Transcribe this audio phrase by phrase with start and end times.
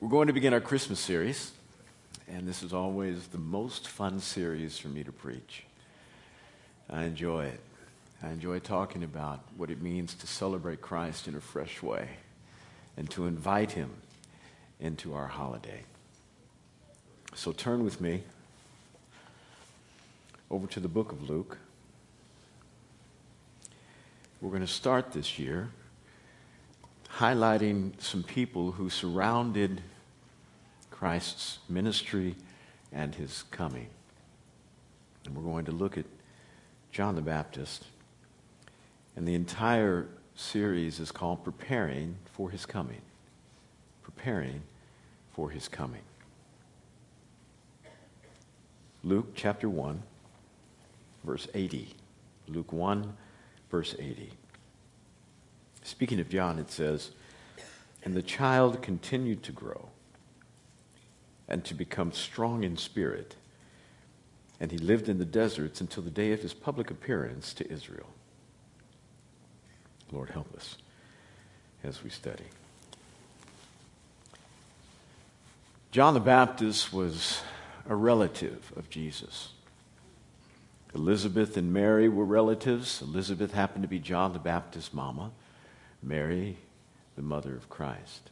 [0.00, 1.52] We're going to begin our Christmas series,
[2.26, 5.64] and this is always the most fun series for me to preach.
[6.88, 7.60] I enjoy it.
[8.22, 12.08] I enjoy talking about what it means to celebrate Christ in a fresh way
[12.96, 13.90] and to invite Him
[14.80, 15.82] into our holiday.
[17.34, 18.22] So turn with me
[20.50, 21.58] over to the book of Luke.
[24.40, 25.68] We're going to start this year
[27.18, 29.82] highlighting some people who surrounded
[31.00, 32.36] Christ's ministry
[32.92, 33.86] and his coming.
[35.24, 36.04] And we're going to look at
[36.92, 37.86] John the Baptist.
[39.16, 43.00] And the entire series is called Preparing for His Coming.
[44.02, 44.60] Preparing
[45.32, 46.02] for His Coming.
[49.02, 50.02] Luke chapter 1,
[51.24, 51.94] verse 80.
[52.46, 53.16] Luke 1,
[53.70, 54.32] verse 80.
[55.82, 57.12] Speaking of John, it says,
[58.02, 59.88] And the child continued to grow
[61.50, 63.34] and to become strong in spirit.
[64.60, 68.08] And he lived in the deserts until the day of his public appearance to Israel.
[70.12, 70.76] Lord, help us
[71.82, 72.44] as we study.
[75.90, 77.40] John the Baptist was
[77.88, 79.48] a relative of Jesus.
[80.94, 83.02] Elizabeth and Mary were relatives.
[83.02, 85.32] Elizabeth happened to be John the Baptist's mama.
[86.02, 86.56] Mary,
[87.16, 88.30] the mother of Christ.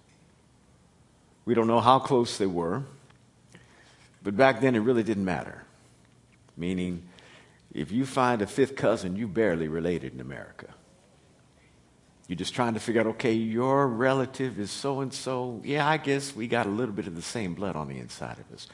[1.45, 2.83] We don't know how close they were,
[4.23, 5.65] but back then it really didn't matter.
[6.57, 7.05] Meaning,
[7.73, 10.75] if you find a fifth cousin, you barely related in America.
[12.27, 15.63] You're just trying to figure out, okay, your relative is so and so.
[15.65, 18.39] Yeah, I guess we got a little bit of the same blood on the inside
[18.39, 18.67] of us.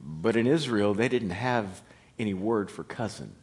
[0.00, 1.82] But in Israel, they didn't have
[2.18, 3.34] any word for cousin.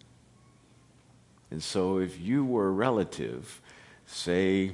[1.51, 3.61] And so if you were a relative,
[4.05, 4.71] say,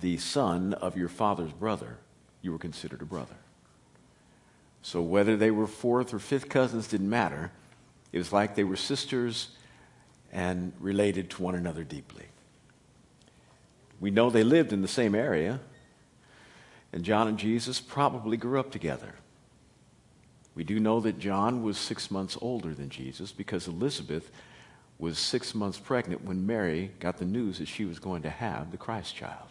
[0.00, 1.98] the son of your father's brother,
[2.42, 3.36] you were considered a brother.
[4.84, 7.50] So whether they were fourth or fifth cousins didn't matter.
[8.12, 9.48] It was like they were sisters
[10.30, 12.26] and related to one another deeply.
[13.98, 15.60] We know they lived in the same area,
[16.92, 19.14] and John and Jesus probably grew up together.
[20.54, 24.30] We do know that John was six months older than Jesus because Elizabeth
[24.98, 28.70] was six months pregnant when Mary got the news that she was going to have
[28.70, 29.48] the Christ child.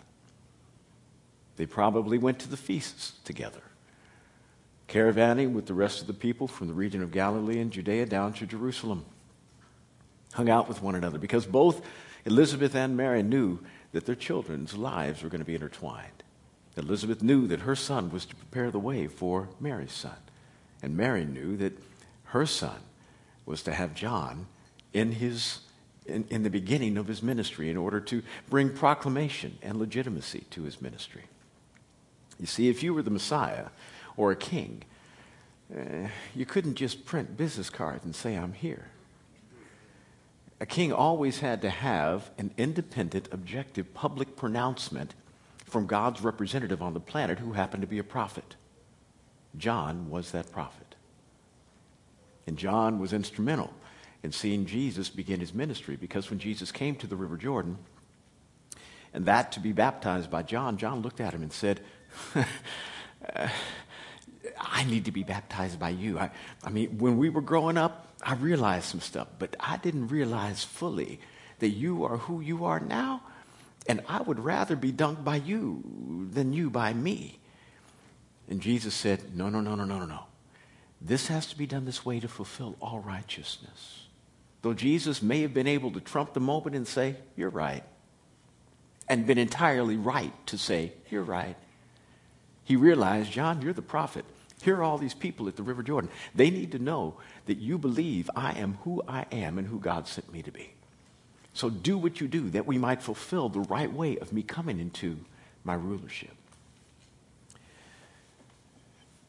[1.55, 3.63] They probably went to the feasts together,
[4.87, 8.33] caravanning with the rest of the people from the region of Galilee and Judea down
[8.33, 9.05] to Jerusalem.
[10.33, 11.81] Hung out with one another because both
[12.25, 13.59] Elizabeth and Mary knew
[13.91, 16.23] that their children's lives were going to be intertwined.
[16.75, 20.17] Elizabeth knew that her son was to prepare the way for Mary's son.
[20.81, 21.77] And Mary knew that
[22.25, 22.79] her son
[23.45, 24.47] was to have John
[24.91, 25.59] in, his,
[26.05, 30.63] in, in the beginning of his ministry in order to bring proclamation and legitimacy to
[30.63, 31.23] his ministry.
[32.39, 33.67] You see, if you were the Messiah
[34.17, 34.83] or a king,
[35.75, 38.87] uh, you couldn't just print business cards and say, I'm here.
[40.59, 45.13] A king always had to have an independent, objective, public pronouncement
[45.65, 48.55] from God's representative on the planet who happened to be a prophet.
[49.57, 50.95] John was that prophet.
[52.47, 53.73] And John was instrumental
[54.21, 55.95] in seeing Jesus begin his ministry.
[55.95, 57.77] Because when Jesus came to the River Jordan,
[59.13, 61.81] and that to be baptized by John, John looked at him and said,
[64.59, 66.19] I need to be baptized by you.
[66.19, 66.31] I,
[66.63, 70.63] I mean, when we were growing up, I realized some stuff, but I didn't realize
[70.63, 71.19] fully
[71.59, 73.21] that you are who you are now.
[73.87, 77.39] And I would rather be dunked by you than you by me.
[78.49, 80.23] And Jesus said, No, no, no, no, no, no, no.
[81.01, 84.07] This has to be done this way to fulfill all righteousness.
[84.61, 87.83] Though Jesus may have been able to trump the moment and say, You're right,
[89.09, 91.57] and been entirely right to say, You're right,
[92.63, 94.23] he realized, John, you're the prophet.
[94.63, 96.09] Here are all these people at the River Jordan.
[96.33, 97.15] They need to know
[97.47, 100.73] that you believe I am who I am and who God sent me to be.
[101.53, 104.79] So do what you do that we might fulfill the right way of me coming
[104.79, 105.17] into
[105.63, 106.33] my rulership.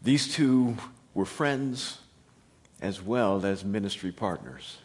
[0.03, 0.77] These two
[1.15, 1.99] were friends
[2.81, 4.79] as well as ministry partners.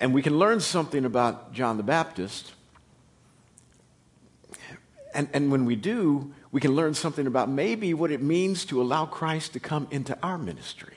[0.00, 2.52] And we can learn something about John the Baptist.
[5.14, 8.80] And, and when we do, we can learn something about maybe what it means to
[8.80, 10.94] allow Christ to come into our ministry,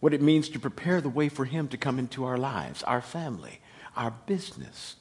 [0.00, 3.00] what it means to prepare the way for Him to come into our lives, our
[3.00, 3.60] family,
[3.96, 4.96] our business.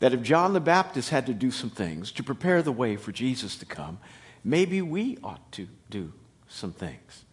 [0.00, 3.12] That if John the Baptist had to do some things to prepare the way for
[3.12, 3.98] Jesus to come,
[4.44, 6.12] maybe we ought to do
[6.48, 7.24] some things.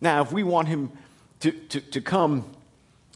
[0.00, 0.92] Now, if we want Him
[1.40, 2.50] to, to, to come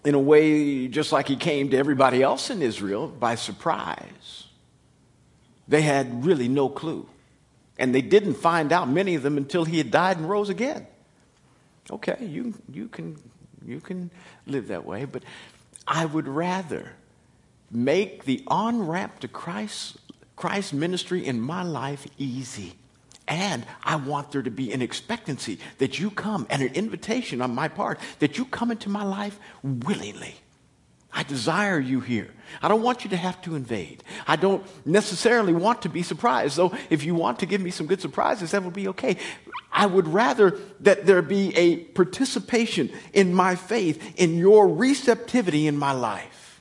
[0.04, 4.46] in a way just like he came to everybody else in Israel by surprise,
[5.68, 7.08] They had really no clue.
[7.78, 10.86] And they didn't find out, many of them, until he had died and rose again.
[11.90, 13.16] Okay, you, you, can,
[13.64, 14.10] you can
[14.46, 15.22] live that way, but
[15.86, 16.92] I would rather
[17.70, 19.96] make the on ramp to Christ,
[20.36, 22.74] Christ's ministry in my life easy.
[23.32, 27.54] And I want there to be an expectancy that you come and an invitation on
[27.54, 30.34] my part that you come into my life willingly.
[31.14, 32.28] I desire you here.
[32.60, 34.04] I don't want you to have to invade.
[34.26, 37.86] I don't necessarily want to be surprised, though if you want to give me some
[37.86, 39.16] good surprises, that would be okay.
[39.72, 45.78] I would rather that there be a participation in my faith, in your receptivity in
[45.78, 46.60] my life.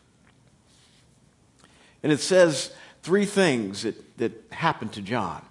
[2.02, 5.46] And it says three things that, that happened to John.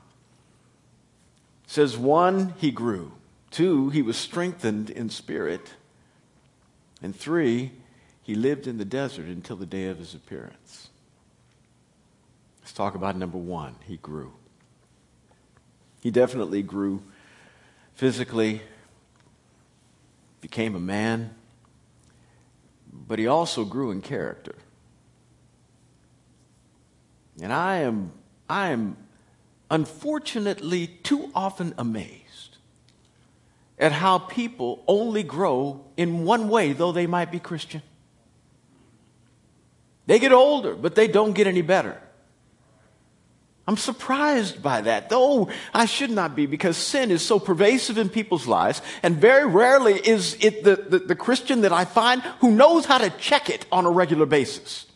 [1.71, 3.13] Says, one, he grew.
[3.53, 5.75] Two, he was strengthened in spirit.
[7.01, 7.71] And three,
[8.25, 10.89] he lived in the desert until the day of his appearance.
[12.61, 13.77] Let's talk about number one.
[13.85, 14.33] He grew.
[16.01, 17.05] He definitely grew
[17.95, 18.63] physically,
[20.41, 21.37] became a man,
[22.93, 24.57] but he also grew in character.
[27.41, 28.11] And I am,
[28.49, 28.97] I am
[29.71, 32.59] unfortunately too often amazed
[33.79, 37.83] at how people only grow in one way, though they might be Christian.
[40.07, 41.99] They get older, but they don't get any better.
[43.67, 48.09] I'm surprised by that, though I should not be because sin is so pervasive in
[48.09, 52.51] people's lives, and very rarely is it the, the, the, Christian that I find who
[52.51, 54.87] knows how to check it on a regular basis.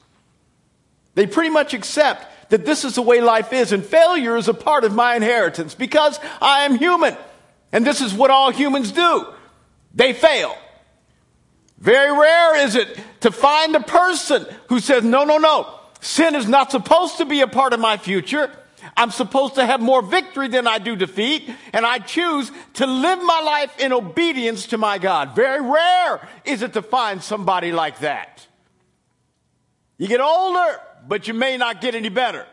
[1.14, 4.54] They pretty much accept that this is the way life is, and failure is a
[4.54, 7.16] part of my inheritance because I am human.
[7.72, 9.26] And this is what all humans do
[9.92, 10.56] they fail.
[11.78, 15.68] Very rare is it to find a person who says, no, no, no,
[16.00, 18.48] sin is not supposed to be a part of my future.
[18.96, 23.18] I'm supposed to have more victory than I do defeat, and I choose to live
[23.20, 25.34] my life in obedience to my God.
[25.34, 28.46] Very rare is it to find somebody like that.
[29.98, 32.46] You get older, but you may not get any better.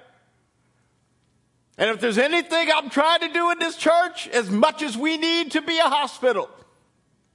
[1.77, 5.18] And if there's anything I'm trying to do in this church, as much as we
[5.18, 6.50] need to be a hospital,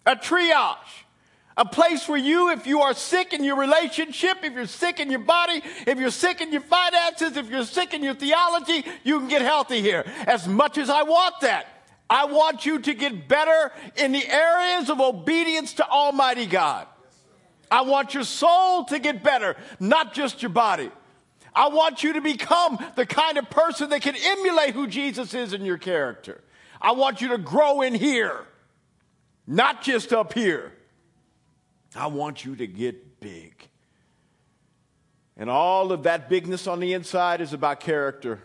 [0.04, 0.76] a triage,
[1.56, 5.10] a place where you, if you are sick in your relationship, if you're sick in
[5.10, 9.18] your body, if you're sick in your finances, if you're sick in your theology, you
[9.18, 10.04] can get healthy here.
[10.26, 11.66] As much as I want that,
[12.08, 16.86] I want you to get better in the areas of obedience to Almighty God.
[17.70, 20.90] I want your soul to get better, not just your body.
[21.56, 25.54] I want you to become the kind of person that can emulate who Jesus is
[25.54, 26.44] in your character.
[26.82, 28.46] I want you to grow in here,
[29.46, 30.74] not just up here.
[31.94, 33.54] I want you to get big.
[35.38, 38.42] And all of that bigness on the inside is about character.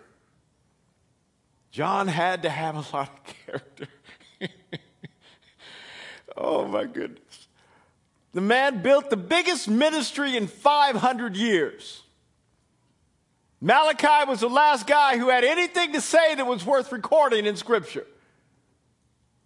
[1.71, 3.87] John had to have a lot of character.
[6.37, 7.47] oh my goodness.
[8.31, 12.03] The man built the biggest ministry in 500 years.
[13.61, 17.55] Malachi was the last guy who had anything to say that was worth recording in
[17.55, 18.07] Scripture.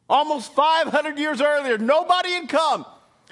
[0.09, 2.85] Almost 500 years earlier, nobody had come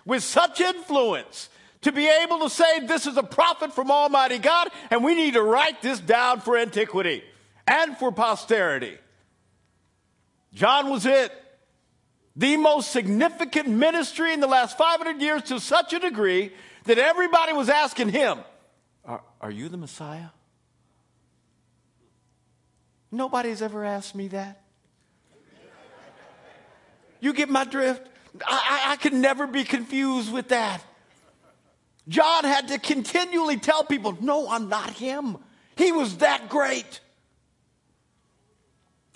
[0.06, 1.48] with such influence
[1.82, 5.36] to be able to say this is a prophet from Almighty God, and we need
[5.36, 7.24] to write this down for antiquity
[7.66, 8.98] and for posterity.
[10.54, 11.32] John was it.
[12.36, 16.52] The most significant ministry in the last 500 years to such a degree
[16.86, 18.40] that everybody was asking him,
[19.06, 20.30] Are, are you the Messiah?
[23.14, 24.64] Nobody's ever asked me that.
[27.20, 28.02] You get my drift?
[28.46, 30.84] I, I, could never be confused with that.
[32.08, 35.38] John had to continually tell people, no, I'm not him.
[35.76, 37.02] He was that great.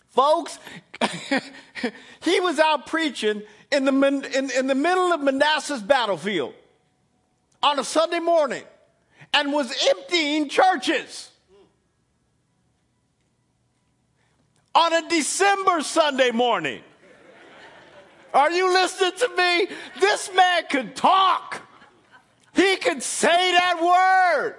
[0.10, 0.60] Folks,
[2.22, 6.54] he was out preaching in the, in, in the middle of Manassas battlefield
[7.64, 8.64] on a Sunday morning
[9.34, 11.32] and was emptying churches.
[14.78, 16.84] On a December Sunday morning.
[18.32, 19.68] Are you listening to me?
[20.00, 21.64] This man could talk.
[22.54, 24.56] He could say that word.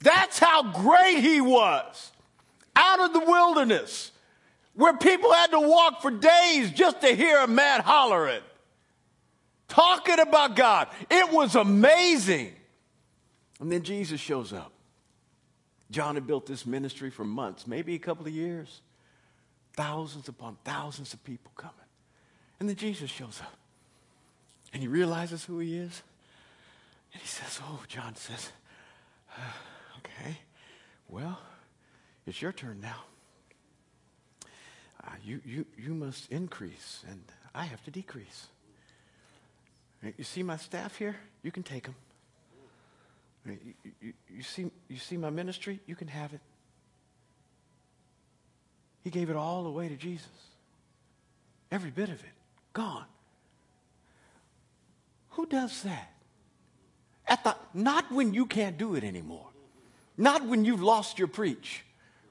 [0.00, 2.12] That's how great he was.
[2.76, 4.12] Out of the wilderness,
[4.74, 8.42] where people had to walk for days just to hear a man hollering,
[9.68, 10.88] talking about God.
[11.10, 12.52] It was amazing.
[13.58, 14.72] And then Jesus shows up.
[15.90, 18.82] John had built this ministry for months, maybe a couple of years.
[19.76, 21.74] Thousands upon thousands of people coming.
[22.58, 23.54] And then Jesus shows up.
[24.72, 26.02] And he realizes who he is.
[27.12, 28.50] And he says, Oh, John says,
[29.36, 29.40] uh,
[29.98, 30.38] okay,
[31.08, 31.38] well,
[32.26, 33.04] It's your turn now.
[35.04, 37.22] Uh, you, you, you must increase, and
[37.54, 38.48] I have to decrease.
[40.02, 41.16] You see my staff here?
[41.42, 41.94] You can take them.
[43.46, 43.58] You,
[44.00, 45.78] you, you, see, you see my ministry?
[45.86, 46.40] You can have it.
[49.06, 50.26] He gave it all away to Jesus.
[51.70, 52.32] Every bit of it.
[52.72, 53.04] Gone.
[55.30, 56.12] Who does that?
[57.28, 59.46] At the, not when you can't do it anymore.
[60.16, 61.84] Not when you've lost your preach.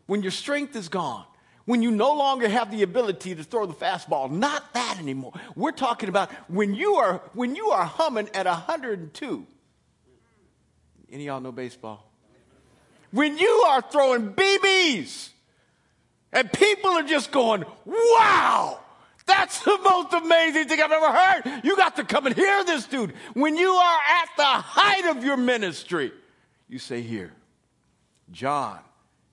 [0.05, 1.23] When your strength is gone
[1.63, 4.29] when you no longer have the ability to throw the fastball.
[4.29, 5.31] Not that anymore.
[5.55, 9.47] We're talking about when you are when you are humming at 102.
[11.09, 12.11] Any y'all know baseball?
[13.11, 15.29] When you are throwing BBs
[16.35, 18.79] and people are just going, wow,
[19.25, 21.61] that's the most amazing thing I've ever heard.
[21.63, 23.13] You got to come and hear this dude.
[23.33, 26.11] When you are at the height of your ministry,
[26.67, 27.31] you say, here,
[28.31, 28.79] John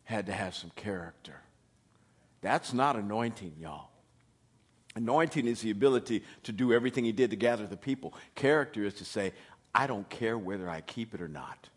[0.05, 1.41] had to have some character.
[2.41, 3.89] That's not anointing, y'all.
[4.95, 8.15] Anointing is the ability to do everything he did to gather the people.
[8.37, 9.33] Character is to say,
[9.75, 11.69] I don't care whether I keep it or not.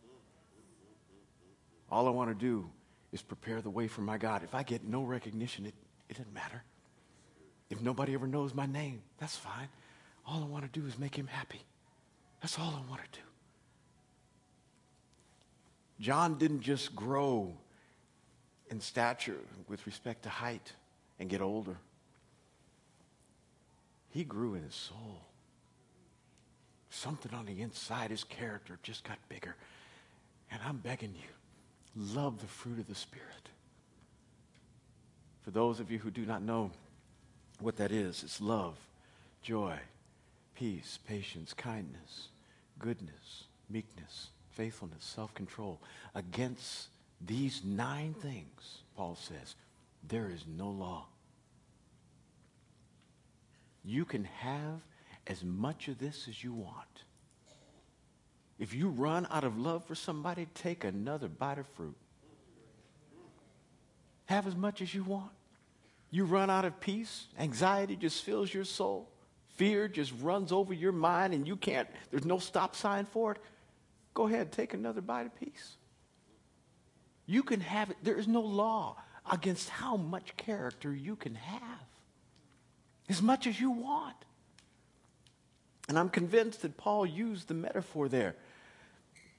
[1.89, 2.69] All I want to do
[3.15, 4.43] is prepare the way for my God.
[4.43, 5.73] If I get no recognition, it,
[6.09, 6.61] it doesn't matter.
[7.69, 9.69] If nobody ever knows my name, that's fine.
[10.27, 11.61] All I want to do is make him happy.
[12.41, 13.25] That's all I want to do.
[16.01, 17.53] John didn't just grow
[18.69, 19.37] in stature
[19.69, 20.73] with respect to height
[21.17, 21.77] and get older.
[24.09, 25.21] He grew in his soul.
[26.89, 29.55] Something on the inside, his character just got bigger.
[30.51, 31.29] And I'm begging you,
[31.95, 33.49] love the fruit of the Spirit.
[35.43, 36.71] For those of you who do not know
[37.59, 38.75] what that is, it's love,
[39.41, 39.77] joy,
[40.55, 42.29] peace, patience, kindness,
[42.79, 45.79] goodness, meekness, faithfulness, self control.
[46.15, 46.87] Against
[47.25, 49.55] these nine things, Paul says,
[50.07, 51.05] there is no law.
[53.83, 54.81] You can have
[55.27, 57.04] as much of this as you want.
[58.57, 61.95] If you run out of love for somebody, take another bite of fruit.
[64.25, 65.31] Have as much as you want.
[66.09, 69.09] You run out of peace, anxiety just fills your soul,
[69.55, 73.37] fear just runs over your mind, and you can't, there's no stop sign for it.
[74.13, 75.75] Go ahead, take another bite of peace.
[77.25, 77.97] You can have it.
[78.01, 78.97] There is no law
[79.29, 81.61] against how much character you can have.
[83.09, 84.15] As much as you want.
[85.87, 88.35] And I'm convinced that Paul used the metaphor there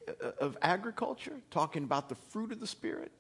[0.09, 3.11] Uh, of agriculture, talking about the fruit of the Spirit,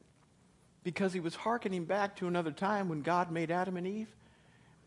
[0.84, 4.14] because he was hearkening back to another time when God made Adam and Eve.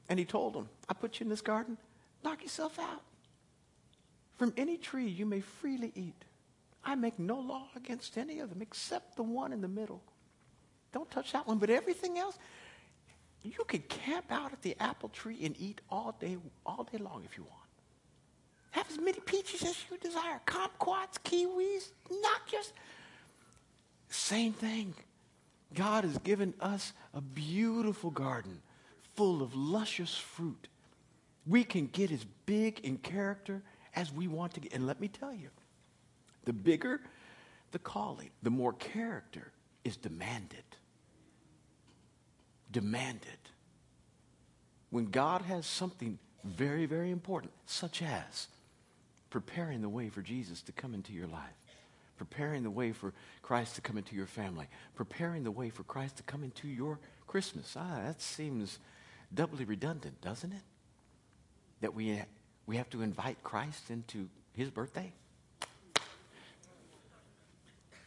[0.07, 1.77] And he told them, I put you in this garden,
[2.23, 3.01] knock yourself out.
[4.37, 6.23] From any tree you may freely eat.
[6.85, 10.01] I make no law against any of them except the one in the middle.
[10.93, 11.57] Don't touch that one.
[11.57, 12.37] But everything else,
[13.43, 17.23] you could camp out at the apple tree and eat all day, all day long
[17.25, 17.58] if you want.
[18.71, 20.41] Have as many peaches as you desire.
[20.45, 22.73] Kumquats, kiwis, not just.
[24.09, 24.93] Same thing.
[25.73, 28.61] God has given us a beautiful garden
[29.15, 30.67] full of luscious fruit.
[31.45, 33.61] We can get as big in character
[33.95, 34.73] as we want to get.
[34.73, 35.49] And let me tell you,
[36.45, 37.01] the bigger
[37.71, 39.51] the calling, the more character
[39.83, 40.63] is demanded.
[42.71, 43.38] Demanded.
[44.89, 48.47] When God has something very, very important, such as
[49.29, 51.55] preparing the way for Jesus to come into your life,
[52.17, 56.17] preparing the way for Christ to come into your family, preparing the way for Christ
[56.17, 57.75] to come into your Christmas.
[57.77, 58.79] Ah, that seems
[59.33, 60.63] doubly redundant, doesn't it?
[61.81, 62.21] That we,
[62.65, 65.13] we have to invite Christ into his birthday.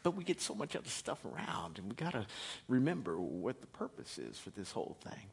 [0.03, 2.27] But we get so much other stuff around, and we got to
[2.67, 5.31] remember what the purpose is for this whole thing.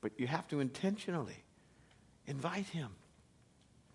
[0.00, 1.44] But you have to intentionally
[2.26, 2.90] invite him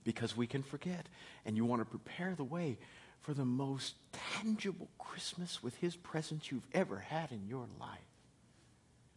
[0.09, 1.05] because we can forget.
[1.45, 2.79] And you want to prepare the way
[3.21, 3.93] for the most
[4.33, 7.99] tangible Christmas with his presence you've ever had in your life.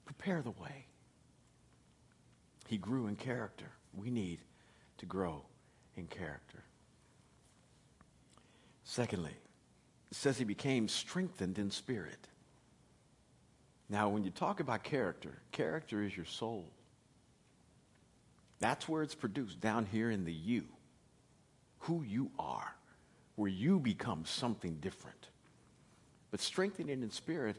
[0.04, 0.84] Prepare the way.
[2.68, 3.70] He grew in character.
[3.94, 4.40] We need
[4.98, 5.46] to grow
[5.96, 6.62] in character.
[8.84, 9.34] Secondly,
[10.10, 12.28] it says he became strengthened in spirit.
[13.88, 16.66] Now, when you talk about character, character is your soul.
[18.60, 20.66] That's where it's produced, down here in the you.
[21.82, 22.74] Who you are,
[23.36, 25.28] where you become something different.
[26.30, 27.56] But strengthening in spirit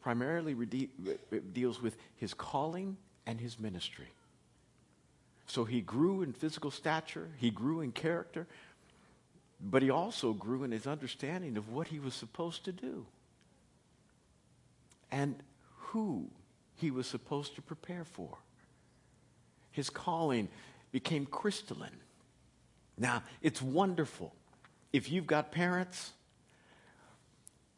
[0.00, 4.08] primarily rede- uh, deals with his calling and his ministry.
[5.46, 8.46] So he grew in physical stature, he grew in character,
[9.60, 13.06] but he also grew in his understanding of what he was supposed to do.
[15.10, 15.36] And
[15.76, 16.28] who
[16.76, 18.36] he was supposed to prepare for.
[19.70, 20.48] His calling
[20.92, 22.00] became crystalline.
[22.96, 24.34] Now, it's wonderful
[24.92, 26.12] if you've got parents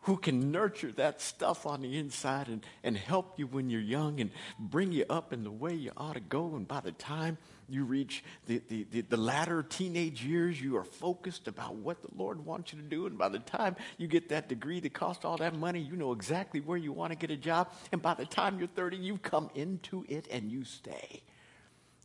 [0.06, 4.20] who can nurture that stuff on the inside and, and help you when you're young
[4.20, 6.54] and bring you up in the way you ought to go.
[6.54, 10.85] And by the time you reach the, the, the, the, latter teenage years, you are
[10.85, 13.06] focused about what the Lord wants you to do.
[13.06, 16.12] And by the time you get that degree that costs all that money, you know
[16.12, 17.73] exactly where you want to get a job.
[17.90, 21.20] And by the time you're 30, you come into it and you stay.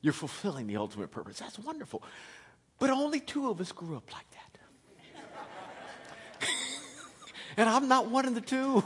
[0.02, 1.38] You're fulfilling the ultimate purpose.
[1.38, 2.02] That's wonderful.
[2.82, 4.40] But only two of us grew up like that.
[7.58, 8.84] And I'm not one of the two.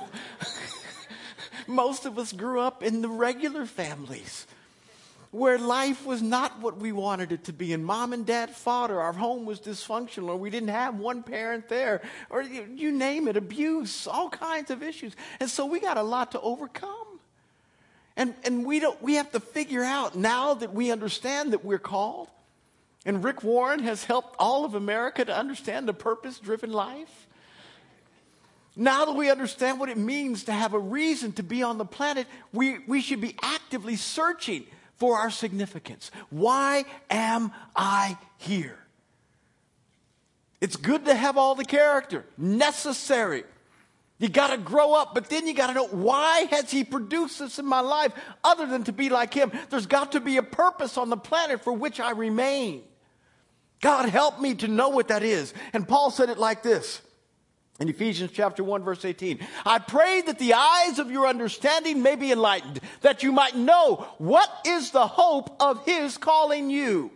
[1.68, 4.48] Most of us grew up in the regular families
[5.32, 8.92] where life was not what we wanted it to be, and mom and dad fought,
[8.92, 12.92] or our home was dysfunctional, or we didn't have one parent there, or you, you
[12.92, 15.16] name it, abuse, all kinds of issues.
[15.40, 17.20] And so we got a lot to overcome.
[18.18, 21.80] And, and we, don't, we have to figure out now that we understand that we're
[21.80, 22.30] called,
[23.06, 27.28] and Rick Warren has helped all of America to understand the purpose driven life.
[28.76, 31.86] Now that we understand what it means to have a reason to be on the
[31.86, 34.66] planet, we, we should be actively searching
[34.98, 36.12] for our significance.
[36.30, 38.78] Why am I here?
[40.60, 43.44] It's good to have all the character, necessary.
[44.18, 47.40] You got to grow up, but then you got to know why has he produced
[47.40, 49.52] this in my life other than to be like him?
[49.70, 52.84] There's got to be a purpose on the planet for which I remain.
[53.86, 55.54] God help me to know what that is.
[55.72, 57.04] And Paul said it like this
[57.80, 62.16] in Ephesians chapter 1 verse 18, I pray that the eyes of your understanding may
[62.16, 67.12] be enlightened, that you might know what is the hope of his calling you.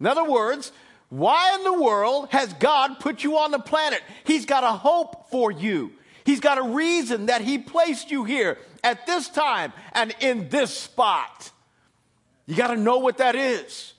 [0.00, 0.72] In other words,
[1.10, 4.00] why in the world has God put you on the planet?
[4.24, 5.92] He's got a hope for you.
[6.24, 10.74] He's got a reason that he placed you here at this time and in this
[10.74, 11.50] spot.
[12.46, 13.92] You got to know what that is.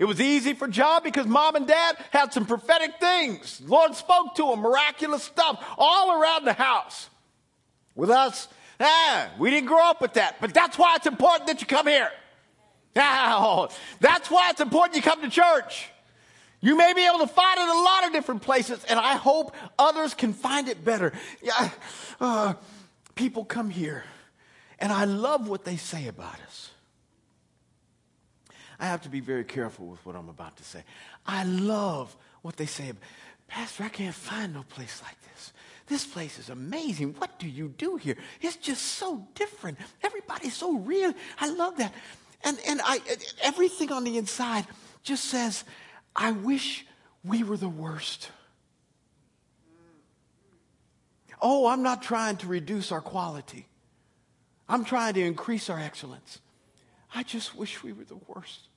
[0.00, 3.60] It was easy for John because mom and dad had some prophetic things.
[3.66, 7.10] Lord spoke to him, miraculous stuff all around the house.
[7.94, 8.48] With us,
[8.80, 10.40] ah, we didn't grow up with that.
[10.40, 12.10] But that's why it's important that you come here.
[12.96, 13.68] Now,
[14.00, 15.90] that's why it's important you come to church.
[16.62, 19.54] You may be able to find it a lot of different places, and I hope
[19.78, 21.12] others can find it better.
[21.42, 21.68] Yeah,
[22.18, 22.54] uh,
[23.16, 24.04] people come here,
[24.78, 26.69] and I love what they say about us.
[28.80, 30.82] I have to be very careful with what I'm about to say.
[31.26, 32.92] I love what they say.
[33.46, 35.52] Pastor, I can't find no place like this.
[35.86, 37.14] This place is amazing.
[37.18, 38.16] What do you do here?
[38.40, 39.76] It's just so different.
[40.02, 41.12] Everybody's so real.
[41.38, 41.92] I love that.
[42.42, 43.00] And, and I,
[43.42, 44.66] everything on the inside
[45.02, 45.64] just says,
[46.16, 46.86] I wish
[47.22, 48.30] we were the worst.
[51.42, 53.66] Oh, I'm not trying to reduce our quality.
[54.68, 56.38] I'm trying to increase our excellence.
[57.14, 58.68] I just wish we were the worst.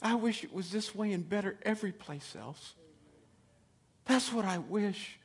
[0.00, 2.74] I wish it was this way and better every place else.
[4.04, 5.18] That's what I wish.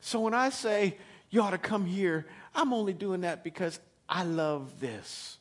[0.00, 0.96] So when I say
[1.30, 3.78] you ought to come here, I'm only doing that because
[4.08, 5.38] I love this.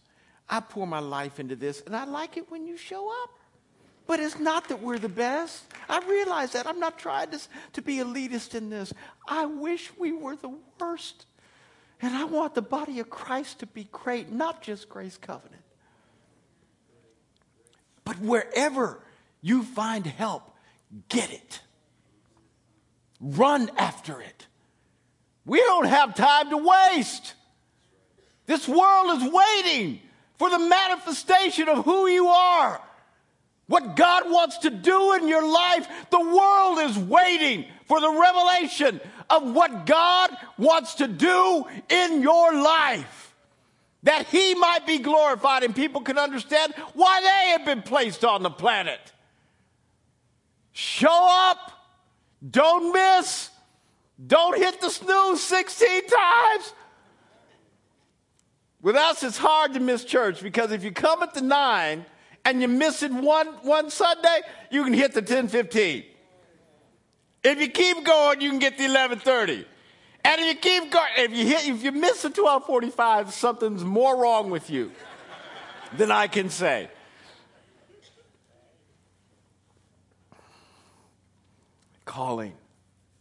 [0.48, 3.30] I pour my life into this, and I like it when you show up.
[4.08, 5.64] But it's not that we're the best.
[5.88, 6.66] I realize that.
[6.66, 7.40] I'm not trying to,
[7.74, 8.92] to be elitist in this.
[9.28, 11.28] I wish we were the worst.
[12.02, 15.62] And I want the body of Christ to be great, not just Grace Covenant.
[18.10, 19.00] But wherever
[19.40, 20.42] you find help,
[21.10, 21.62] get it.
[23.22, 24.48] Run after it.
[25.46, 27.36] We don't have time to waste.
[28.48, 30.00] This world is waiting
[30.40, 32.82] for the manifestation of who you are.
[33.68, 39.00] What God wants to do in your life, the world is waiting for the revelation
[39.30, 43.29] of what God wants to do in your life
[44.04, 48.44] that he might be glorified and people can understand why they have been placed on
[48.44, 49.00] the planet.
[50.72, 51.72] Show up,
[52.50, 53.50] don't miss,
[54.26, 56.74] don't hit the snooze 16 times.
[58.82, 62.06] With us, it's hard to miss church because if you come at the 9
[62.46, 66.06] and you miss it one, one Sunday, you can hit the 1015.
[67.44, 69.66] If you keep going, you can get the 1130.
[70.24, 74.22] And if you keep going, if you hit, if you miss the 1245, something's more
[74.22, 74.92] wrong with you
[75.98, 76.90] than I can say.
[82.06, 82.54] Calling.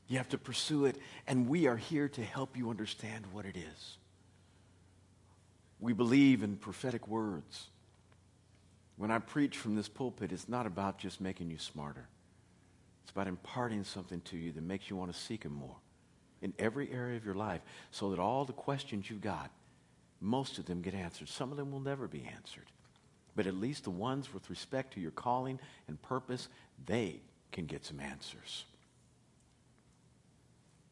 [0.09, 3.57] You have to pursue it, and we are here to help you understand what it
[3.57, 3.99] is.
[5.81, 7.67] We believe in prophetic words.
[8.97, 12.09] When I preach from this pulpit, it's not about just making you smarter.
[13.05, 15.77] It's about imparting something to you that makes you want to seek Him more
[16.43, 19.51] in every area of your life so that all the questions you've got,
[20.21, 21.29] most of them get answered.
[21.29, 22.67] Some of them will never be answered.
[23.37, 26.49] But at least the ones with respect to your calling and purpose,
[26.87, 27.21] they
[27.53, 28.65] can get some answers.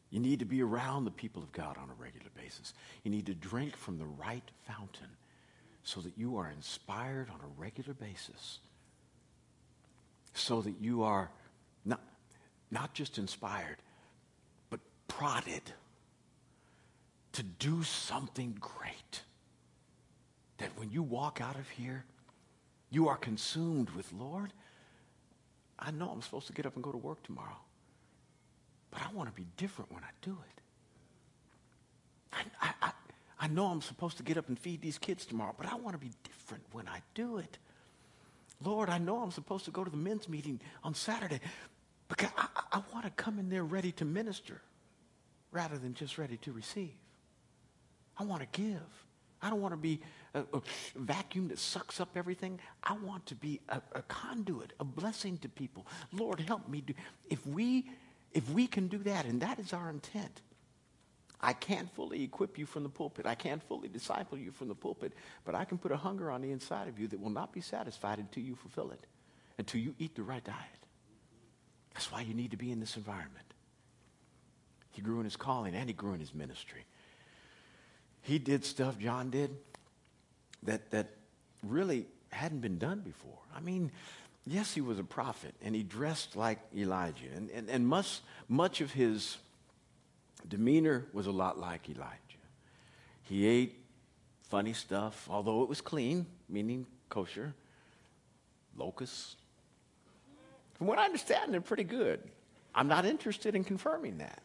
[0.09, 2.73] You need to be around the people of God on a regular basis.
[3.03, 5.09] You need to drink from the right fountain
[5.83, 8.59] so that you are inspired on a regular basis.
[10.33, 11.29] So that you are
[11.83, 12.01] not,
[12.71, 13.77] not just inspired,
[15.07, 15.61] prodded
[17.33, 19.21] to do something great.
[20.57, 22.03] That when you walk out of here,
[22.89, 24.53] you are consumed with, Lord,
[25.77, 27.57] I know I'm supposed to get up and go to work tomorrow,
[28.89, 30.61] but I want to be different when I do it.
[32.61, 32.91] I, I,
[33.39, 35.93] I know I'm supposed to get up and feed these kids tomorrow, but I want
[35.93, 37.57] to be different when I do it.
[38.63, 41.39] Lord, I know I'm supposed to go to the men's meeting on Saturday,
[42.09, 44.61] because I, I want to come in there ready to minister
[45.51, 46.93] rather than just ready to receive.
[48.17, 49.05] I want to give.
[49.41, 50.01] I don't want to be
[50.33, 50.61] a, a,
[50.95, 52.59] vacuum that sucks up everything.
[52.83, 55.85] I want to be a, a conduit, a blessing to people.
[56.11, 56.93] Lord, help me do.
[57.29, 57.89] If we,
[58.33, 60.41] if we can do that, and that is our intent,
[61.39, 63.27] I can't fully equip you from the pulpit.
[63.27, 65.13] I can't fully disciple you from the pulpit,
[65.45, 67.61] but I can put a hunger on the inside of you that will not be
[67.61, 69.05] satisfied until you fulfill it,
[69.59, 70.57] until you eat the right diet.
[71.93, 73.46] That's why you need to be in this environment.
[74.97, 76.83] He grew in his calling and he grew in his ministry.
[78.23, 79.55] He did stuff John did
[80.63, 81.09] that, that
[81.61, 83.37] really hadn't been done before.
[83.55, 83.91] I mean,
[84.47, 88.81] yes, he was a prophet and he dressed like Elijah, and, and, and much, much
[88.81, 89.37] of his
[90.49, 92.17] demeanor was a lot like Elijah.
[93.21, 93.77] He ate
[94.49, 97.53] funny stuff, although it was clean, meaning kosher,
[98.75, 99.35] locusts.
[100.73, 102.19] From what I understand, they're pretty good.
[102.73, 104.41] I'm not interested in confirming that.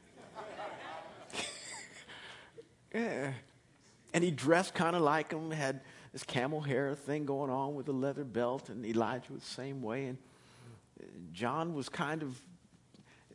[2.95, 3.33] Yeah.
[4.15, 5.81] And he dressed kind of like him, had
[6.13, 9.81] this camel hair thing going on with a leather belt, and Elijah was the same
[9.81, 10.07] way.
[10.07, 10.19] And
[11.01, 12.39] uh, John was kind of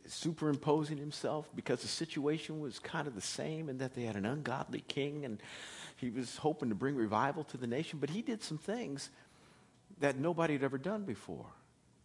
[0.06, 4.24] superimposing himself because the situation was kind of the same and that they had an
[4.24, 5.42] ungodly king and
[5.96, 7.98] he was hoping to bring revival to the nation.
[7.98, 9.10] But he did some things
[10.00, 11.46] that nobody had ever done before.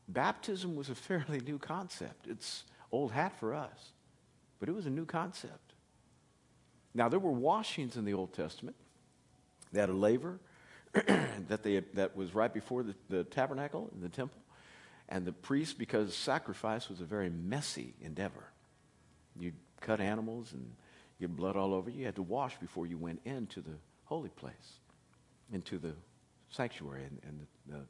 [0.08, 2.28] Baptism was a fairly new concept.
[2.28, 3.94] It's old hat for us,
[4.60, 5.73] but it was a new concept.
[6.94, 8.76] Now, there were washings in the Old Testament.
[9.72, 10.40] They had a laver
[10.94, 14.40] that, they that was right before the, the tabernacle in the temple.
[15.10, 18.46] And the priest, because sacrifice was a very messy endeavor,
[19.40, 20.72] you'd cut animals and
[21.20, 22.00] get blood all over you.
[22.00, 23.76] You had to wash before you went into the
[24.06, 24.80] holy place,
[25.52, 25.94] into the
[26.50, 27.86] sanctuary and, and the, the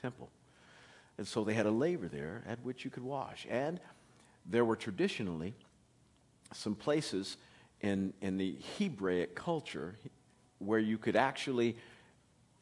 [0.00, 0.28] temple.
[1.18, 3.46] And so they had a laver there at which you could wash.
[3.50, 3.80] And
[4.46, 5.54] there were traditionally
[6.52, 7.36] some places
[7.82, 9.96] in, in the Hebraic culture
[10.58, 11.76] where you could actually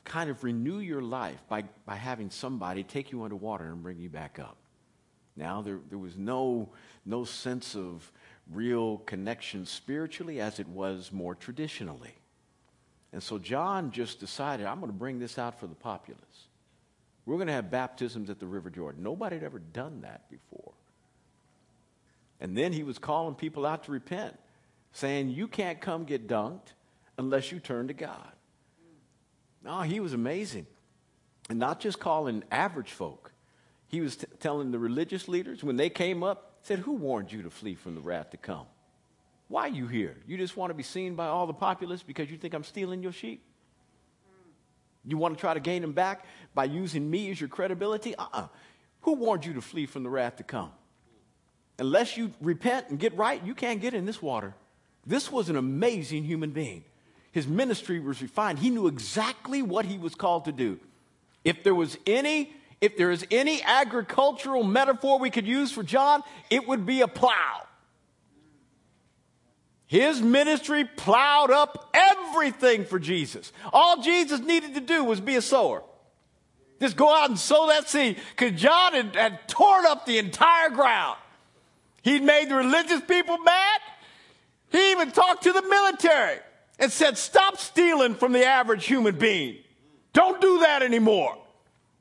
[0.04, 4.08] kind of renew your life by, by having somebody take you underwater and bring you
[4.08, 4.56] back up.
[5.36, 6.70] Now, there, there was no,
[7.06, 8.10] no sense of
[8.50, 12.14] real connection spiritually as it was more traditionally.
[13.12, 16.24] And so John just decided, I'm going to bring this out for the populace.
[17.26, 19.02] We're going to have baptisms at the River Jordan.
[19.02, 20.72] Nobody had ever done that before.
[22.40, 24.36] And then he was calling people out to repent,
[24.92, 26.74] saying, You can't come get dunked
[27.18, 28.32] unless you turn to God.
[29.62, 30.66] No, he was amazing.
[31.48, 33.32] And not just calling average folk.
[33.88, 37.42] He was t- telling the religious leaders when they came up, said, Who warned you
[37.42, 38.66] to flee from the wrath to come?
[39.48, 40.16] Why are you here?
[40.26, 43.02] You just want to be seen by all the populace because you think I'm stealing
[43.02, 43.42] your sheep?
[45.04, 46.24] You want to try to gain them back
[46.54, 48.14] by using me as your credibility?
[48.14, 48.40] Uh uh-uh.
[48.42, 48.48] uh
[49.00, 50.70] Who warned you to flee from the wrath to come?
[51.78, 54.54] Unless you repent and get right, you can't get in this water.
[55.06, 56.84] This was an amazing human being.
[57.32, 58.58] His ministry was refined.
[58.58, 60.78] He knew exactly what he was called to do.
[61.44, 66.22] If there was any, if there is any agricultural metaphor we could use for John,
[66.50, 67.66] it would be a plow.
[69.86, 73.52] His ministry plowed up everything for Jesus.
[73.72, 75.82] All Jesus needed to do was be a sower.
[76.80, 78.16] Just go out and sow that seed.
[78.36, 81.18] Because John had, had torn up the entire ground.
[82.02, 83.80] He'd made the religious people mad.
[85.00, 86.40] Even talked to the military
[86.78, 89.56] and said, Stop stealing from the average human being.
[90.12, 91.38] Don't do that anymore.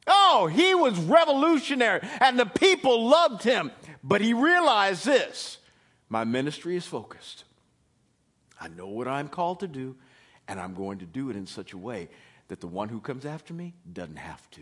[0.05, 3.71] Oh, he was revolutionary and the people loved him.
[4.03, 5.59] But he realized this
[6.09, 7.45] my ministry is focused.
[8.59, 9.95] I know what I'm called to do,
[10.49, 12.09] and I'm going to do it in such a way
[12.49, 14.62] that the one who comes after me doesn't have to.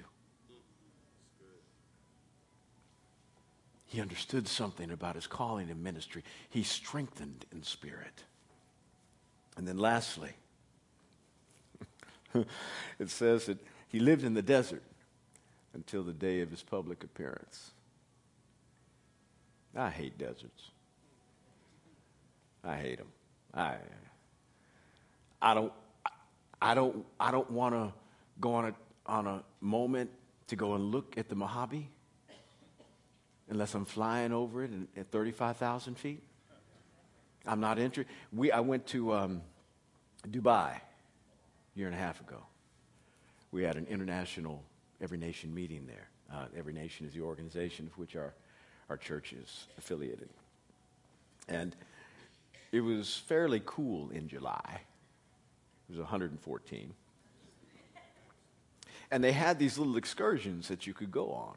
[3.87, 6.23] He understood something about his calling and ministry.
[6.49, 8.25] He strengthened in spirit.
[9.57, 10.31] And then lastly,
[12.99, 13.57] it says that
[13.89, 14.83] he lived in the desert
[15.73, 17.71] until the day of his public appearance.
[19.75, 20.71] I hate deserts.
[22.63, 23.07] I hate them.
[23.53, 23.75] I,
[25.41, 25.73] I don't,
[26.61, 27.93] I don't, I don't want to
[28.39, 28.73] go on a,
[29.05, 30.11] on a moment
[30.47, 31.89] to go and look at the Mojave
[33.49, 36.21] unless I'm flying over it at 35,000 feet.
[37.47, 38.13] I'm not interested.
[38.33, 39.41] We, I went to um,
[40.27, 40.81] Dubai a
[41.75, 42.43] year and a half ago.
[43.51, 44.63] We had an international
[45.01, 46.09] Every Nation meeting there.
[46.33, 48.33] Uh, Every Nation is the organization of which our,
[48.89, 50.29] our church is affiliated.
[51.47, 51.75] And
[52.71, 54.81] it was fairly cool in July.
[55.89, 56.93] It was 114.
[59.09, 61.55] And they had these little excursions that you could go on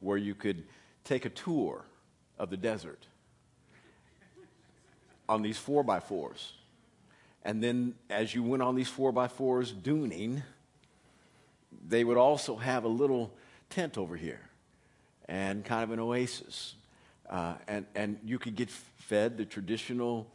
[0.00, 0.64] where you could
[1.04, 1.84] take a tour
[2.38, 3.06] of the desert
[5.30, 6.52] on these four by fours.
[7.44, 10.42] And then as you went on these four by fours duning,
[11.88, 13.32] they would also have a little
[13.70, 14.40] tent over here
[15.28, 16.74] and kind of an oasis.
[17.28, 20.26] Uh, and, and you could get fed the traditional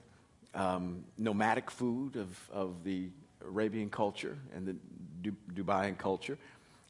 [0.55, 3.09] um, nomadic food of, of the
[3.45, 4.75] Arabian culture and the
[5.21, 6.37] du- Dubaian culture.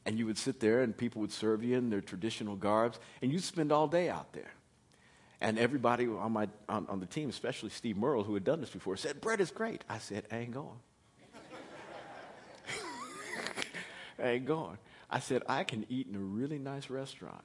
[0.06, 3.32] And you would sit there and people would serve you in their traditional garbs, and
[3.32, 4.52] you'd spend all day out there.
[5.40, 8.70] And everybody on, my, on, on the team, especially Steve Merle, who had done this
[8.70, 9.84] before, said, Bread is great.
[9.88, 10.80] I said, I ain't going.
[14.22, 14.78] I ain't going.
[15.10, 17.42] I said, I can eat in a really nice restaurant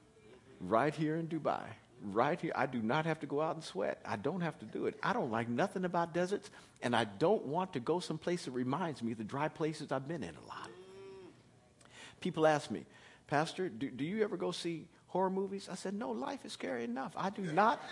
[0.60, 1.62] right here in Dubai.
[2.04, 2.52] Right here.
[2.56, 4.00] I do not have to go out and sweat.
[4.04, 4.98] I don't have to do it.
[5.02, 6.50] I don't like nothing about deserts,
[6.82, 10.08] and I don't want to go someplace that reminds me of the dry places I've
[10.08, 10.68] been in a lot.
[12.20, 12.84] People ask me,
[13.28, 15.68] Pastor, do, do you ever go see horror movies?
[15.70, 17.12] I said, No, life is scary enough.
[17.16, 17.82] I do not,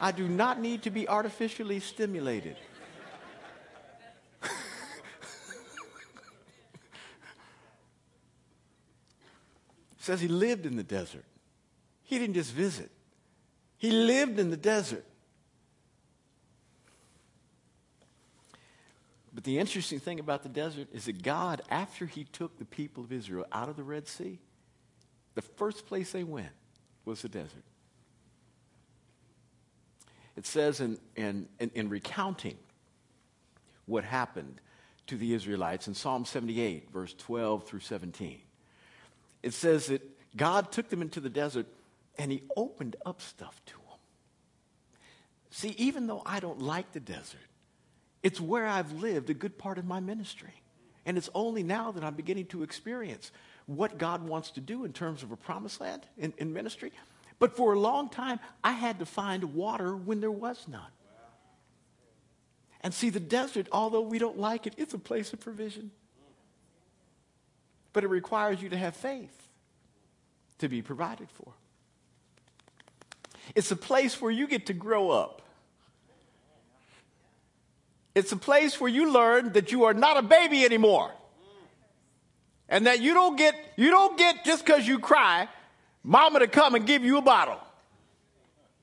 [0.00, 2.56] I do not need to be artificially stimulated.
[9.98, 11.24] says he lived in the desert.
[12.04, 12.92] He didn't just visit,
[13.76, 15.04] he lived in the desert.
[19.34, 23.04] But the interesting thing about the desert is that God, after he took the people
[23.04, 24.40] of Israel out of the Red Sea,
[25.34, 26.50] the first place they went
[27.08, 27.64] was the desert.
[30.36, 32.56] It says in, in, in, in recounting
[33.86, 34.60] what happened
[35.08, 38.42] to the Israelites in Psalm 78, verse 12 through 17
[39.42, 40.02] it says that
[40.36, 41.66] God took them into the desert
[42.18, 43.82] and he opened up stuff to them.
[45.50, 47.40] See, even though I don't like the desert,
[48.22, 50.62] it's where I've lived a good part of my ministry.
[51.06, 53.30] And it's only now that I'm beginning to experience
[53.68, 56.90] what God wants to do in terms of a promised land in, in ministry.
[57.38, 60.90] But for a long time, I had to find water when there was none.
[62.80, 65.92] And see, the desert, although we don't like it, it's a place of provision
[67.98, 69.48] but it requires you to have faith
[70.58, 71.52] to be provided for.
[73.56, 75.42] It's a place where you get to grow up.
[78.14, 81.12] It's a place where you learn that you are not a baby anymore.
[82.68, 85.48] And that you don't get, you don't get just because you cry,
[86.02, 87.58] mama to come and give you a bottle.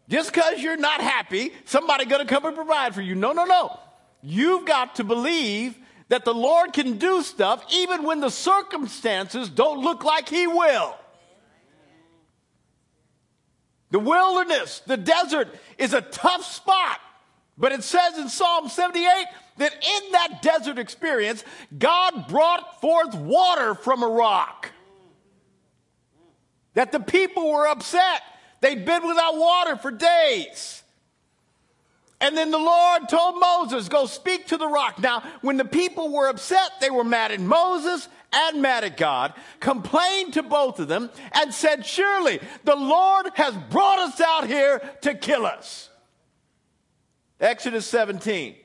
[0.07, 3.15] Just because you're not happy, somebody gonna come and provide for you.
[3.15, 3.79] No, no, no.
[4.21, 5.77] You've got to believe
[6.09, 10.95] that the Lord can do stuff even when the circumstances don't look like He will.
[13.91, 16.99] The wilderness, the desert is a tough spot.
[17.57, 21.43] But it says in Psalm 78 that in that desert experience,
[21.77, 24.71] God brought forth water from a rock.
[26.73, 28.21] That the people were upset.
[28.61, 30.83] They'd been without water for days.
[32.19, 34.99] And then the Lord told Moses, Go speak to the rock.
[34.99, 39.33] Now, when the people were upset, they were mad at Moses and mad at God,
[39.59, 44.81] complained to both of them, and said, Surely the Lord has brought us out here
[45.01, 45.89] to kill us.
[47.39, 48.55] Exodus 17.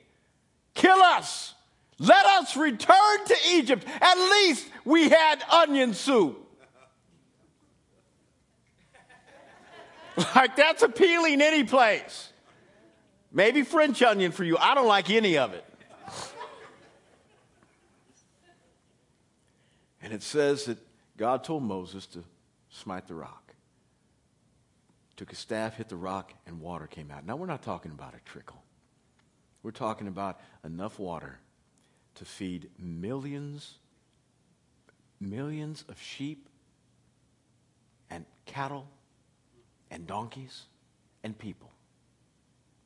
[0.74, 1.54] Kill us.
[1.98, 3.86] Let us return to Egypt.
[4.00, 6.46] At least we had onion soup.
[10.34, 12.32] like that's appealing any place.
[13.32, 14.56] Maybe French onion for you.
[14.58, 15.64] I don't like any of it.
[20.02, 20.78] And it says that
[21.16, 22.24] God told Moses to
[22.70, 23.54] smite the rock.
[25.16, 27.26] Took a staff, hit the rock, and water came out.
[27.26, 28.62] Now, we're not talking about a trickle.
[29.62, 31.38] We're talking about enough water
[32.16, 33.74] to feed millions,
[35.20, 36.48] millions of sheep
[38.10, 38.88] and cattle
[39.90, 40.66] and donkeys
[41.22, 41.70] and people.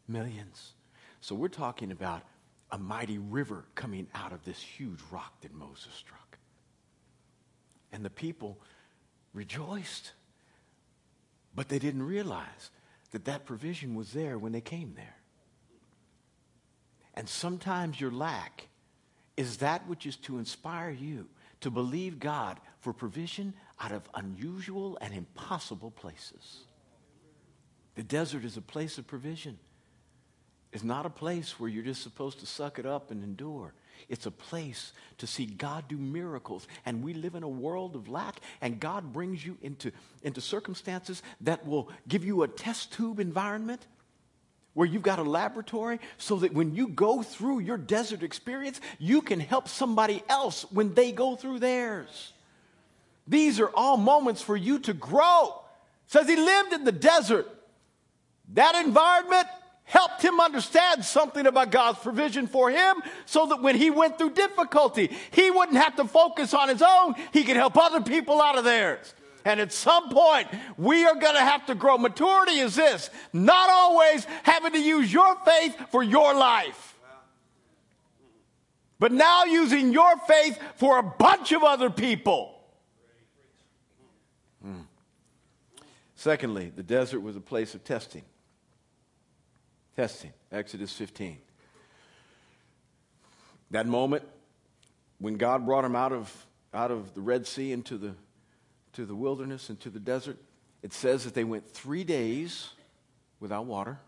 [0.09, 0.73] Millions.
[1.21, 2.23] So we're talking about
[2.71, 6.39] a mighty river coming out of this huge rock that Moses struck.
[7.93, 8.59] And the people
[9.33, 10.13] rejoiced,
[11.55, 12.71] but they didn't realize
[13.13, 15.17] that that provision was there when they came there.
[17.15, 18.69] And sometimes your lack
[19.37, 21.27] is that which is to inspire you
[21.61, 26.65] to believe God for provision out of unusual and impossible places.
[27.95, 29.59] The desert is a place of provision.
[30.73, 33.73] It's not a place where you're just supposed to suck it up and endure.
[34.09, 36.67] It's a place to see God do miracles.
[36.85, 41.23] And we live in a world of lack, and God brings you into, into circumstances
[41.43, 43.87] that will give you a test tube environment
[44.75, 49.23] where you've got a laboratory so that when you go through your desert experience, you
[49.23, 52.33] can help somebody else when they go through theirs.
[53.27, 55.61] These are all moments for you to grow.
[56.07, 57.49] says he lived in the desert.
[58.53, 59.47] That environment
[59.85, 64.31] helped him understand something about God's provision for him so that when he went through
[64.31, 67.15] difficulty, he wouldn't have to focus on his own.
[67.33, 69.15] He could help other people out of theirs.
[69.45, 71.99] And at some point, we are going to have to grow.
[71.99, 76.99] Maturity is this not always having to use your faith for your life,
[78.99, 82.59] but now using your faith for a bunch of other people.
[84.63, 84.81] Hmm.
[86.15, 88.23] Secondly, the desert was a place of testing.
[89.95, 90.33] Testing.
[90.51, 91.39] Exodus 15.
[93.71, 94.25] That moment
[95.19, 98.15] when God brought him out of, out of the Red Sea into the,
[98.95, 100.39] to the wilderness, and to the desert,
[100.83, 102.71] it says that they went three days
[103.41, 103.99] without water,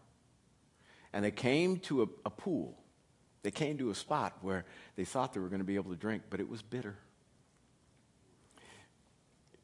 [1.13, 2.77] and they came to a, a pool.
[3.43, 4.65] They came to a spot where
[4.97, 6.97] they thought they were going to be able to drink, but it was bitter.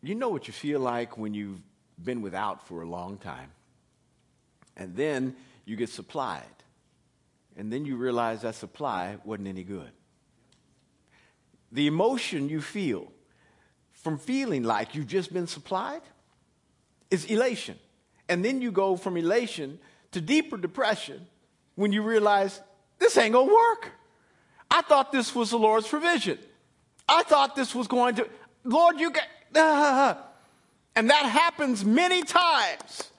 [0.03, 1.61] You know what you feel like when you've
[2.03, 3.51] been without for a long time.
[4.77, 6.43] And then you get supplied.
[7.57, 9.91] And then you realize that supply wasn't any good.
[11.71, 13.13] The emotion you feel
[14.03, 16.03] from feeling like you've just been supplied
[17.11, 17.79] is elation.
[18.29, 19.79] And then you go from elation
[20.13, 21.27] to deeper depression
[21.75, 22.61] when you realize
[22.99, 23.93] this ain't gonna work.
[24.71, 26.39] I thought this was the Lord's provision.
[27.09, 28.29] I thought this was going to,
[28.65, 30.15] Lord, you got, uh,
[30.97, 33.11] and that happens many times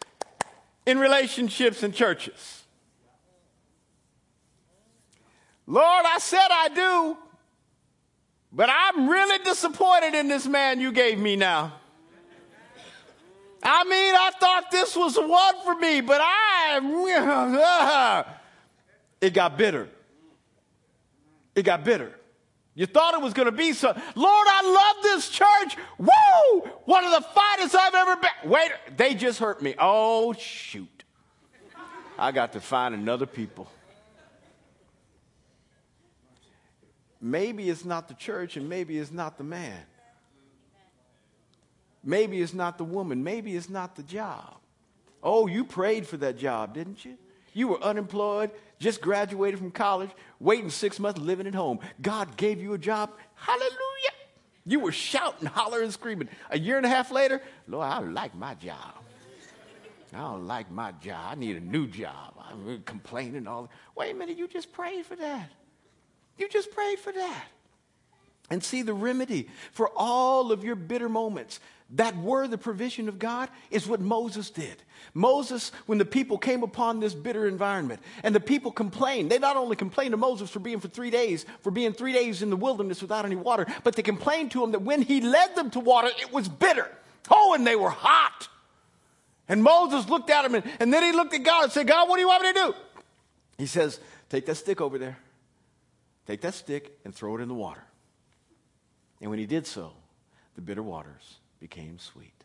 [0.85, 2.63] in relationships and churches.
[5.65, 7.17] Lord, I said I do,
[8.53, 11.73] but I'm really disappointed in this man you gave me now.
[13.63, 16.79] I mean, I thought this was the one for me, but I,
[19.21, 19.89] it got bitter.
[21.55, 22.13] It got bitter.
[22.75, 23.89] You thought it was going to be so.
[24.15, 25.77] Lord, I love this church.
[25.97, 26.61] Woo!
[26.85, 28.49] One of the finest I've ever been.
[28.49, 29.75] Wait, they just hurt me.
[29.77, 31.03] Oh, shoot.
[32.17, 33.67] I got to find another people.
[37.23, 39.79] Maybe it's not the church and maybe it's not the man.
[42.03, 43.23] Maybe it's not the woman.
[43.23, 44.55] Maybe it's not the job.
[45.23, 47.17] Oh, you prayed for that job, didn't you?
[47.53, 50.09] You were unemployed, just graduated from college,
[50.41, 51.79] waiting six months, living at home.
[52.01, 53.11] God gave you a job.
[53.35, 53.71] Hallelujah.
[54.65, 56.27] You were shouting, hollering, screaming.
[56.49, 58.95] A year and a half later, Lord, I like my job.
[60.13, 61.21] I don't like my job.
[61.25, 62.33] I need a new job.
[62.37, 63.69] I'm complaining all.
[63.95, 65.49] Wait a minute, you just prayed for that.
[66.37, 67.45] You just prayed for that.
[68.49, 71.59] And see the remedy for all of your bitter moments
[71.95, 74.81] that were the provision of God is what Moses did.
[75.13, 79.57] Moses, when the people came upon this bitter environment and the people complained, they not
[79.57, 82.55] only complained to Moses for being for three days, for being three days in the
[82.55, 85.79] wilderness without any water, but they complained to him that when he led them to
[85.79, 86.89] water, it was bitter.
[87.29, 88.47] Oh, and they were hot.
[89.47, 92.09] And Moses looked at him and, and then he looked at God and said, God,
[92.09, 92.73] what do you want me to do?
[93.57, 95.19] He says, Take that stick over there.
[96.25, 97.83] Take that stick and throw it in the water.
[99.21, 99.93] And when he did so,
[100.55, 102.43] the bitter waters became sweet.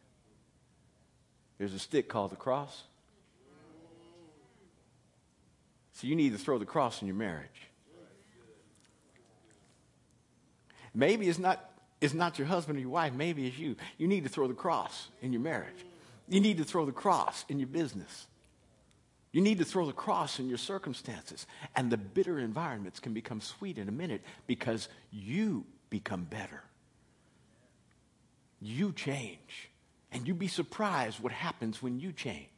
[1.58, 2.84] There's a stick called the cross.
[5.94, 7.68] So you need to throw the cross in your marriage.
[10.94, 13.76] Maybe it's not, it's not your husband or your wife, maybe it's you.
[13.98, 15.84] You need to throw the cross in your marriage.
[16.28, 18.26] You need to throw the cross in your business.
[19.32, 21.46] You need to throw the cross in your circumstances.
[21.76, 26.62] And the bitter environments can become sweet in a minute because you become better
[28.60, 29.70] you change.
[30.10, 32.48] And you'd be surprised what happens when you change.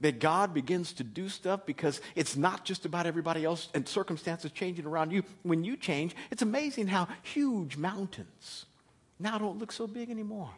[0.00, 4.50] That God begins to do stuff because it's not just about everybody else and circumstances
[4.52, 5.22] changing around you.
[5.42, 8.66] When you change, it's amazing how huge mountains
[9.18, 10.50] now don't look so big anymore.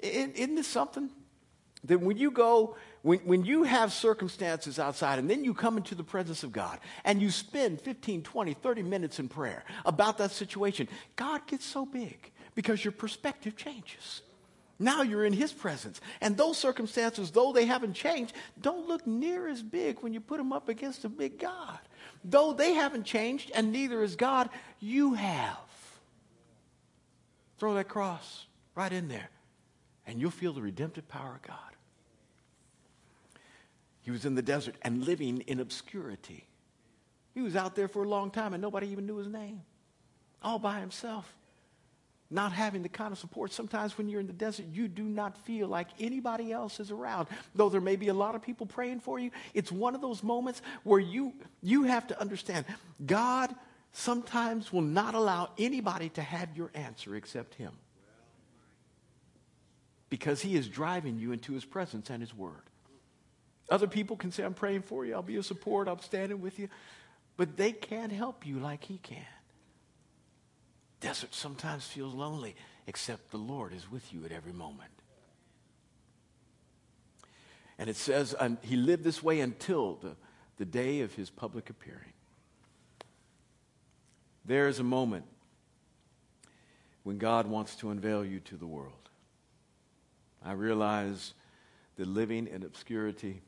[0.00, 1.10] Isn't this something?
[1.84, 5.94] that when you go, when, when you have circumstances outside and then you come into
[5.94, 10.30] the presence of God and you spend 15, 20, 30 minutes in prayer about that
[10.30, 14.22] situation, God gets so big because your perspective changes.
[14.78, 16.00] Now you're in His presence.
[16.22, 20.38] And those circumstances, though they haven't changed, don't look near as big when you put
[20.38, 21.78] them up against a big God.
[22.24, 24.48] Though they haven't changed and neither is God,
[24.80, 25.58] you have.
[27.58, 29.28] Throw that cross right in there
[30.06, 31.73] and you'll feel the redemptive power of God.
[34.04, 36.46] He was in the desert and living in obscurity.
[37.34, 39.62] He was out there for a long time and nobody even knew his name,
[40.42, 41.34] all by himself.
[42.30, 43.52] Not having the kind of support.
[43.52, 47.28] Sometimes when you're in the desert, you do not feel like anybody else is around.
[47.54, 50.22] Though there may be a lot of people praying for you, it's one of those
[50.22, 52.64] moments where you, you have to understand
[53.04, 53.54] God
[53.92, 57.72] sometimes will not allow anybody to have your answer except Him
[60.14, 62.70] because he is driving you into his presence and his word.
[63.68, 66.58] Other people can say, I'm praying for you, I'll be a support, I'm standing with
[66.58, 66.68] you,
[67.36, 69.26] but they can't help you like he can.
[71.00, 72.54] Desert sometimes feels lonely,
[72.86, 74.90] except the Lord is with you at every moment.
[77.78, 80.16] And it says um, he lived this way until the,
[80.58, 82.12] the day of his public appearing.
[84.44, 85.24] There is a moment
[87.02, 88.92] when God wants to unveil you to the world.
[90.44, 91.34] I realize
[91.96, 93.42] that living in obscurity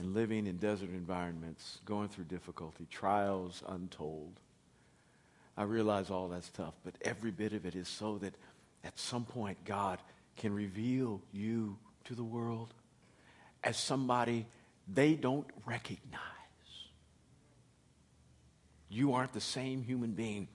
[0.00, 4.40] and living in desert environments, going through difficulty, trials untold,
[5.56, 8.34] I realize all that's tough, but every bit of it is so that
[8.82, 9.98] at some point God
[10.36, 12.72] can reveal you to the world
[13.62, 14.46] as somebody
[14.88, 16.20] they don't recognize.
[18.88, 20.48] You aren't the same human being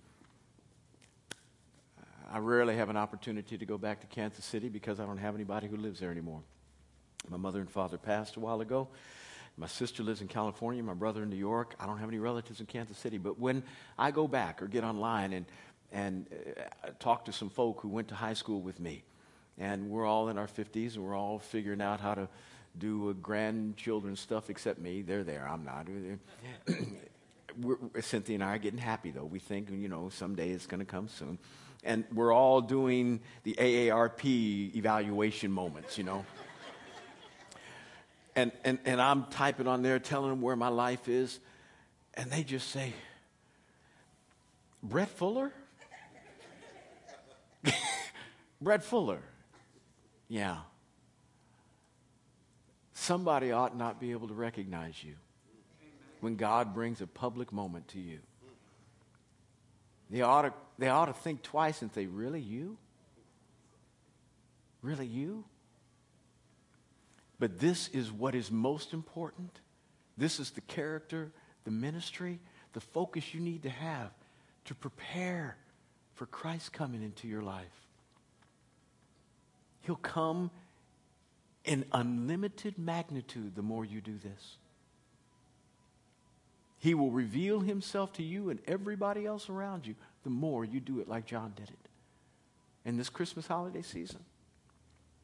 [2.32, 5.36] I rarely have an opportunity to go back to Kansas City because I don't have
[5.36, 6.42] anybody who lives there anymore.
[7.30, 8.90] My mother and father passed a while ago.
[9.58, 11.76] My sister lives in California, my brother in New York.
[11.80, 13.18] I don't have any relatives in Kansas City.
[13.18, 13.64] But when
[13.98, 15.46] I go back or get online and,
[15.92, 16.26] and
[16.84, 19.04] uh, talk to some folk who went to high school with me,
[19.58, 22.28] and we're all in our 50s and we're all figuring out how to
[22.78, 25.02] do grandchildren stuff except me.
[25.02, 25.88] They're there, I'm not.
[28.02, 29.24] Cynthia and I are getting happy, though.
[29.24, 31.40] We think, you know, someday it's going to come soon
[31.86, 36.26] and we're all doing the AARP evaluation moments, you know.
[38.36, 41.40] And, and, and I'm typing on there telling them where my life is,
[42.14, 42.94] and they just say,
[44.84, 45.52] Brett Fuller?
[48.62, 49.22] Brett Fuller.
[50.28, 50.58] Yeah.
[52.94, 55.14] Somebody ought not be able to recognize you
[56.22, 58.20] when God brings a public moment to you.
[60.10, 62.78] They ought to, they ought to think twice and say, Really, you?
[64.82, 65.44] Really, you?
[67.40, 69.60] But this is what is most important.
[70.18, 71.32] This is the character,
[71.66, 72.40] the ministry,
[72.74, 74.12] the focus you need to have
[74.66, 75.58] to prepare
[76.16, 77.66] for Christ coming into your life.
[79.82, 80.50] He'll come
[81.64, 84.58] in unlimited magnitude the more you do this.
[86.80, 91.00] He will reveal himself to you and everybody else around you the more you do
[91.00, 91.90] it like John did it.
[92.86, 94.20] In this Christmas holiday season,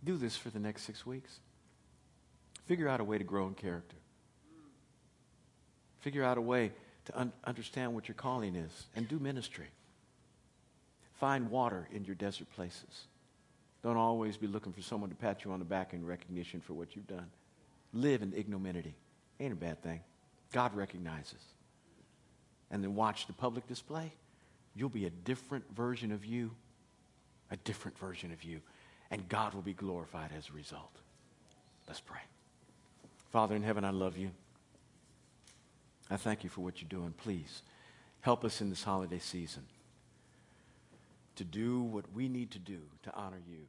[0.04, 1.40] do this for the next six weeks.
[2.72, 3.98] Figure out a way to grow in character.
[6.00, 6.72] Figure out a way
[7.04, 9.66] to un- understand what your calling is and do ministry.
[11.20, 13.08] Find water in your desert places.
[13.84, 16.72] Don't always be looking for someone to pat you on the back in recognition for
[16.72, 17.28] what you've done.
[17.92, 18.96] Live in ignominy.
[19.42, 20.00] Ain't a bad thing.
[20.54, 21.44] God recognizes.
[22.72, 24.14] And then watch the public display.
[24.78, 26.52] You'll be a different version of you,
[27.52, 28.62] a different version of you,
[29.10, 30.96] and God will be glorified as a result.
[31.86, 32.22] Let's pray.
[33.32, 34.32] Father in heaven, I love you.
[36.10, 37.14] I thank you for what you're doing.
[37.18, 37.62] Please
[38.20, 39.64] help us in this holiday season
[41.38, 43.68] to do what we need to do to honor you.